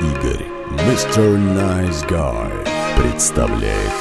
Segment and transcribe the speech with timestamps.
[0.00, 0.46] Игорь,
[0.88, 1.36] Mr.
[1.36, 2.50] Nice Guy,
[2.96, 3.92] представляет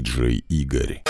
[0.00, 1.02] диджей Игорь.